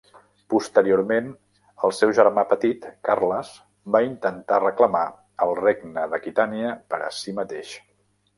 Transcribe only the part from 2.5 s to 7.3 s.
petit Carles, va intentar reclamar el regne d'Aquitània per a